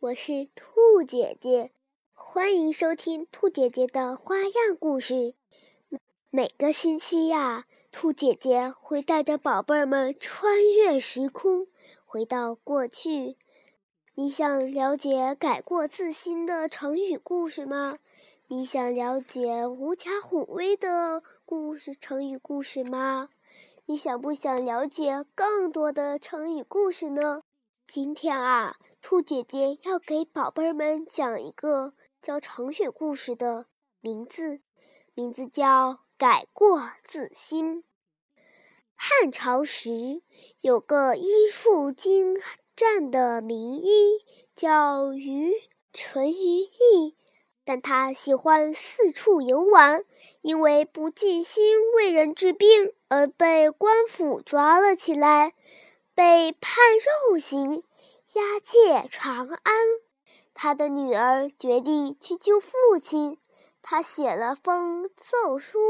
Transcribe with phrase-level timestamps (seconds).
[0.00, 1.72] 我是兔姐姐，
[2.14, 5.34] 欢迎收听兔姐姐的花样故事。
[6.30, 11.66] 每个星期呀，兔姐姐会带着宝贝儿们穿越时空，
[12.06, 13.36] 回到过去。
[14.14, 17.98] 你想了解改过自新的成语故事吗？
[18.46, 23.28] 你想了解狐假虎威的故事成语故事吗？
[23.84, 27.42] 你想不想了解更多的成语故事呢？
[27.86, 28.76] 今天啊。
[29.02, 33.64] 兔姐姐要给宝贝们讲一个叫成语故事的
[34.00, 34.60] 名字，
[35.14, 37.82] 名字叫“改过自新”。
[38.94, 40.20] 汉朝时
[40.60, 42.36] 有个医术精
[42.76, 44.18] 湛的名医，
[44.54, 45.50] 叫于
[45.94, 47.16] 淳于意，
[47.64, 50.04] 但他喜欢四处游玩，
[50.42, 55.54] 因为不尽心为人治病，而被官府抓了起来，
[56.14, 56.76] 被判
[57.30, 57.82] 肉刑。
[58.34, 59.74] 押解长安，
[60.54, 62.70] 他的女儿决定去救父
[63.02, 63.38] 亲。
[63.82, 65.80] 他写了封奏书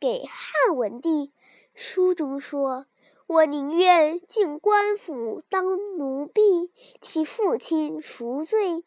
[0.00, 1.32] 给汉文帝，
[1.72, 2.86] 书中说
[3.28, 5.64] ：“我宁愿进官府当
[5.96, 8.84] 奴婢，替父亲赎罪，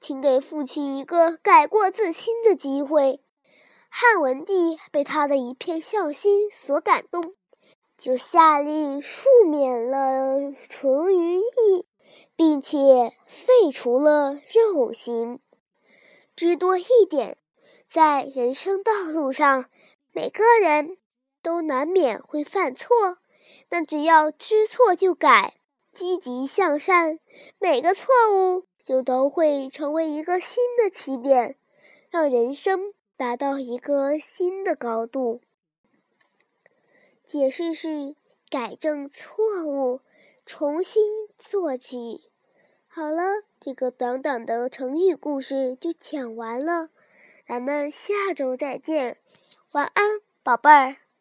[0.00, 3.22] 请给父亲一个改过自新的机会。”
[3.88, 7.34] 汉文帝被他的一片孝心所感动，
[7.96, 11.07] 就下令赦免了淳。
[12.58, 15.38] 并且废除了肉刑。
[16.34, 17.38] 知多一点，
[17.88, 19.70] 在人生道路上，
[20.10, 20.98] 每个人
[21.40, 23.18] 都难免会犯错，
[23.68, 25.54] 但只要知错就改，
[25.92, 27.20] 积极向善，
[27.60, 31.56] 每个错误就都会成为一个新的起点，
[32.10, 35.40] 让人生达到一个新的高度。
[37.24, 38.16] 解释是
[38.50, 40.00] 改正错误，
[40.44, 41.04] 重新
[41.38, 42.27] 做起。
[42.98, 46.88] 好了，这个短短的成语故事就讲完了，
[47.46, 49.18] 咱们下周再见，
[49.70, 50.96] 晚安，宝贝儿。